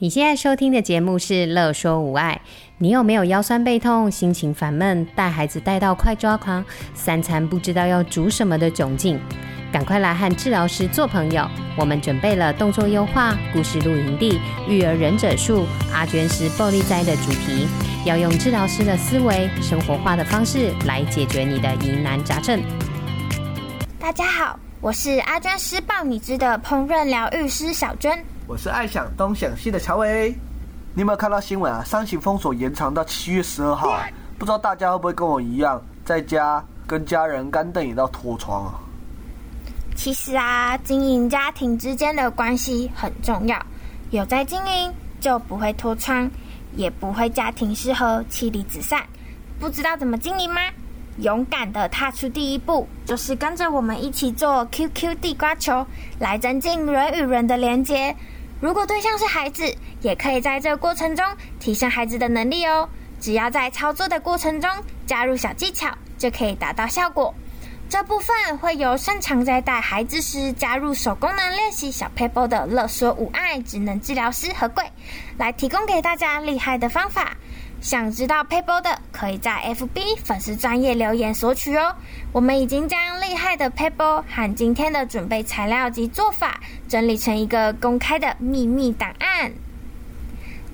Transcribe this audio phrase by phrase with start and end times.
[0.00, 2.40] 你现在收听的节目是《乐说无碍》。
[2.78, 9.18] 你有没有腰酸背痛、心情烦闷、带孩子带到快抓狂、三餐不知道要煮什么的窘境？
[9.72, 11.44] 赶快来和治疗师做朋友。
[11.76, 14.38] 我们准备了动作优化、故事露营地、
[14.68, 17.66] 育儿忍者术、阿娟师暴力灾的主题，
[18.04, 22.62] 要用治疗师的思维、生活化的方式来解决你的疑难杂症。
[23.98, 28.24] 大家好，我是阿娟师报你知的烹饪疗愈师小娟。
[28.48, 30.30] 我是爱想东想西的乔伟，
[30.94, 31.84] 你有没有看到新闻啊？
[31.84, 34.08] 三级封锁延长到七月十二号啊！
[34.38, 38.80] 不知道大家会不会跟我一样，在家跟家人干瞪眼到脱窗啊？
[39.94, 43.60] 其实啊，经营家庭之间的关系很重要，
[44.12, 44.90] 有在经营
[45.20, 46.30] 就不会脱窗，
[46.74, 49.04] 也不会家庭失和、妻离子散。
[49.60, 50.62] 不知道怎么经营吗？
[51.18, 55.86] 勇敢的踏出第一步，就是跟着我们一起做 QQ 地瓜球，
[56.18, 58.16] 来增进人与人的连结。
[58.60, 61.24] 如果对象是孩子，也可以在这个过程中
[61.60, 62.88] 提升孩子的能力哦。
[63.20, 64.68] 只要在操作的过程中
[65.06, 67.32] 加入小技巧，就可以达到效果。
[67.88, 74.84] 这部分会由擅长在带孩子时加入手功能练习小 paper 的乐说无爱职能治疗师和贵
[75.38, 77.36] 来提供给大家厉害的方法。
[77.80, 81.94] 想知道撇步的，可以在 FB 粉丝专业留言索取哦。
[82.32, 89.52] 我们已经将厉害的撇步和今天的准备材料及做法整理成一个公开的秘密档案。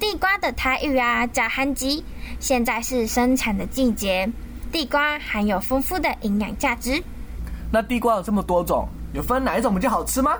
[0.00, 2.02] 地瓜的台语啊叫番薯，
[2.40, 4.28] 现在是生产的季节，
[4.72, 7.02] 地瓜含有丰富的营养价值。
[7.70, 10.32] 那地瓜有这么多种，有分哪一种比较好吃吗？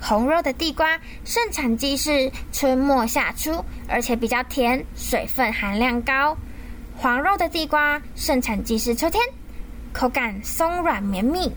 [0.00, 6.36] 红肉的地瓜盛产季是春末夏初，而且比较甜，水分含量高。
[6.96, 9.22] 黄肉的地瓜盛产季是秋天，
[9.92, 11.52] 口感松软绵密。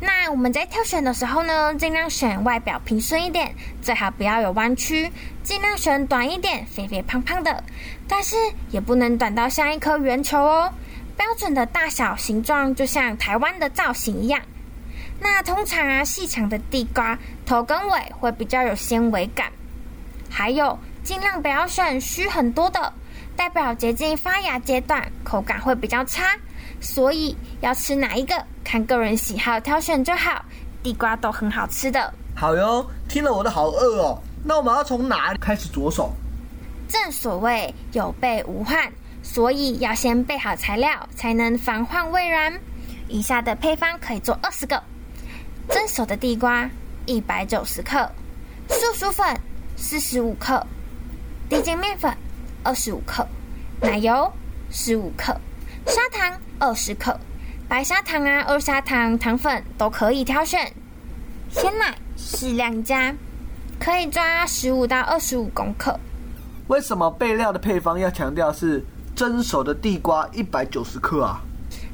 [0.00, 5.10] 那我们在挑选的时候呢，尽量选外表平顺一点，最好不要有弯曲，
[5.42, 7.64] 尽量选短一点、肥肥胖胖的，
[8.06, 8.36] 但是
[8.70, 10.70] 也不能短到像一颗圆球哦。
[11.16, 14.42] 标准的大小形状就像台湾的造型一样。
[15.20, 19.50] 那通常啊，细长的地瓜头跟尾会比较有纤维感，
[20.30, 22.92] 还有尽量不要选须很多的，
[23.36, 26.36] 代表接近发芽阶段，口感会比较差。
[26.80, 30.44] 所以要吃哪一个，看个人喜好挑选就好。
[30.82, 32.12] 地瓜都很好吃的。
[32.36, 34.20] 好哟，听了我都好饿哦。
[34.44, 36.12] 那我们要从哪里开始着手？
[36.86, 38.92] 正所谓有备无患，
[39.22, 42.52] 所以要先备好材料，才能防患未然。
[43.08, 44.82] 以下的配方可以做二十个。
[45.68, 46.68] 蒸熟的地瓜
[47.06, 48.10] 一百九十克，
[48.68, 49.38] 素薯粉
[49.76, 50.64] 四十五克，
[51.48, 52.12] 低筋面粉
[52.62, 53.26] 二十五克，
[53.80, 54.32] 奶油
[54.70, 55.34] 十五克，
[55.86, 57.18] 砂糖二十克，
[57.68, 60.72] 白砂糖啊、二砂糖、糖粉都可以挑选。
[61.50, 63.14] 鲜奶适量加，
[63.78, 65.98] 可以抓十五到二十五公克。
[66.68, 71.40] 为什么备料的配方要强调是蒸熟的地瓜一百九十克啊？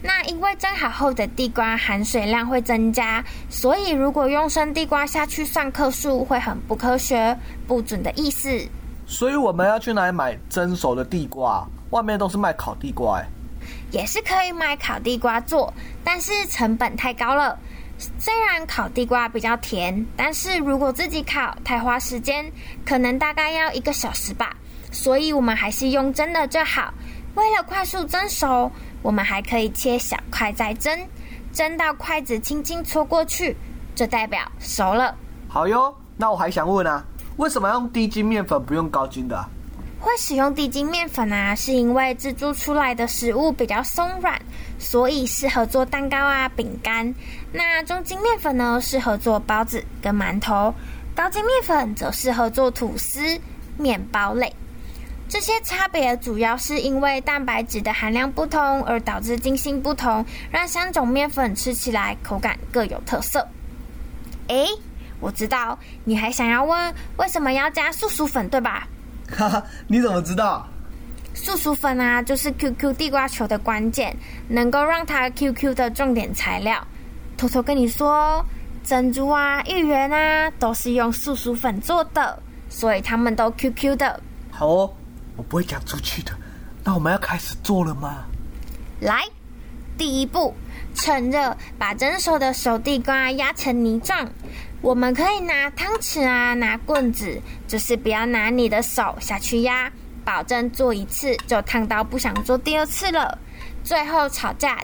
[0.02, 8.66] 那因为蒸好后的地瓜含水量会增加，所以如果用生地瓜下去算克数会很不科学，不准的意思。
[9.06, 11.66] 所以我们要去哪里买蒸熟的地瓜？
[11.90, 13.26] 外面都是卖烤地瓜，哎，
[13.90, 15.72] 也是可以买烤地瓜做，
[16.02, 17.58] 但是成本太高了。
[18.18, 22.50] 虽然烤地瓜比较甜，但是如果自己烤太花时间，
[22.86, 24.56] 可能大概要一个小时吧。
[24.90, 26.94] 所以我们还是用蒸的就好。
[27.34, 28.70] 为了快速蒸熟，
[29.02, 30.98] 我们还可以切小块再蒸，
[31.52, 33.56] 蒸到筷子轻轻戳过去，
[33.94, 35.14] 就代表熟了。
[35.48, 37.04] 好哟，那我还想问啊，
[37.36, 39.48] 为什么要用低筋面粉不用高筋的啊？
[39.98, 44.40] 会使用低筋面粉啊，是因为制作出来的食物比较松软，
[44.78, 47.14] 所以适合做蛋糕啊、饼干。
[47.52, 50.72] 那中筋面粉呢，适合做包子跟馒头；
[51.14, 53.38] 高筋面粉则适合做吐司、
[53.76, 54.50] 面包类。
[55.30, 63.46] 这些差别主要是因为蛋白质的含量不同而导致筋性不同，让三种面粉吃起来口感各有特色。
[64.48, 64.66] 诶，
[65.20, 68.88] 我知道你还想要问为什么要加素薯粉，对吧？
[69.30, 70.66] 哈哈，你怎么知道？
[71.32, 74.16] 素薯粉啊，就是 QQ 地瓜球的关键，
[74.48, 76.84] 能够让它 QQ 的重点材料。
[77.36, 78.44] 偷偷跟你说，
[78.82, 84.20] 珍珠啊、芋圆啊，都是用素薯粉做的，所以它们都 QQ 的。
[84.50, 84.92] 好哦。
[85.36, 86.32] 我不会讲出去的，
[86.84, 88.24] 那我们要开始做了吗？
[89.00, 89.24] 来，
[89.96, 90.54] 第一步，
[90.94, 94.28] 趁热把蒸熟的熟地瓜压成泥状。
[94.82, 99.90] 我们可以拿汤匙啊，拿棍子，就是不要拿你的手下去压，
[100.24, 103.38] 保证做一次就烫到不想做第二次了。
[103.82, 104.78] 最后炒架，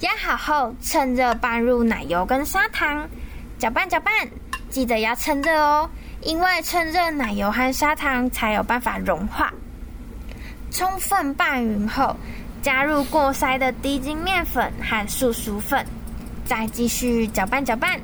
[0.00, 3.08] 压好后趁热拌入奶油跟砂糖，
[3.58, 4.12] 搅拌搅拌，
[4.70, 5.88] 记得要趁热哦。
[6.22, 9.52] 因为趁热奶油和砂糖才有办法融化。
[10.72, 12.16] 充分拌匀后，
[12.62, 15.86] 加入过筛的低筋面粉和素薯粉，
[16.46, 18.00] 再继续搅拌搅拌。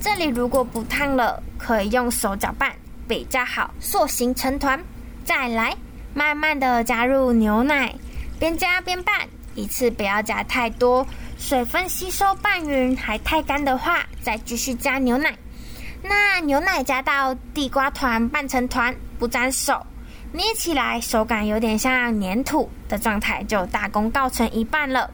[0.00, 2.72] 这里如果不烫了，可以用手搅拌
[3.08, 4.80] 比较好，塑形成团。
[5.24, 5.76] 再来，
[6.14, 7.92] 慢慢的加入牛奶，
[8.38, 11.06] 边加边拌，一次不要加太多，
[11.36, 15.34] 水分吸收拌匀，还太干的话，再继续加牛奶。
[16.02, 19.84] 那牛奶加到地瓜团拌成团，不沾手。
[20.34, 25.10] 捏起来手感有点像粘土的状态，就大功告成一半了。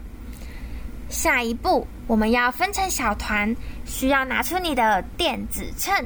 [1.08, 3.54] 下一步我们要分成小团，
[3.84, 6.04] 需要拿出你的电子秤，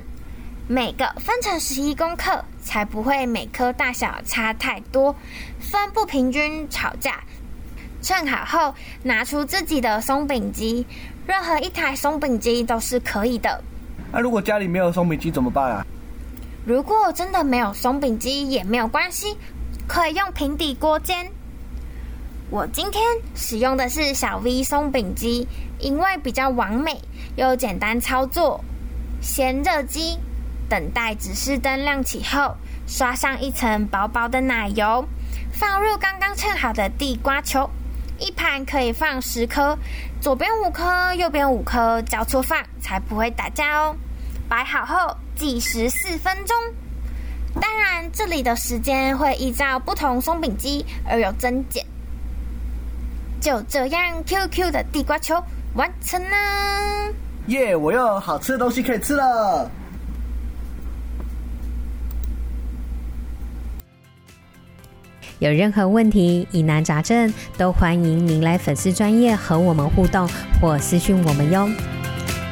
[0.66, 5.14] 每个分成十一公克，才不会每颗大小差太多，
[5.60, 7.20] 分不平均吵架。
[8.00, 10.86] 称好后，拿出自己的松饼机，
[11.26, 13.62] 任何一台松饼机都是可以的。
[14.10, 15.86] 那如果家里没有松饼机怎么办啊？
[16.64, 19.36] 如果真的没有松饼机也没有关系，
[19.88, 21.32] 可以用平底锅煎。
[22.50, 23.02] 我今天
[23.34, 25.48] 使用的是小 V 松饼机，
[25.80, 27.00] 因为比较完美
[27.34, 28.62] 又简单操作。
[29.20, 30.18] 先热机，
[30.68, 32.56] 等待指示灯亮起后，
[32.86, 35.04] 刷上一层薄薄的奶油，
[35.52, 37.68] 放入刚刚称好的地瓜球，
[38.18, 39.76] 一盘可以放十颗，
[40.20, 43.96] 左边五颗，右边五颗，交错放才不会打架哦。
[44.48, 45.16] 摆好后。
[45.42, 46.56] 计时四分钟，
[47.60, 51.84] 当然这里的时间会依照不同松饼机而有增减。
[53.40, 55.34] 就这样，QQ 的地瓜球
[55.74, 57.12] 完成了。
[57.48, 57.74] 耶！
[57.74, 59.68] 我又有好吃的东西可以吃了。
[65.40, 70.28] 有任何问题、疑难杂症，都欢迎您来粉丝专业和我们互动
[70.60, 71.68] 或私讯我们哟。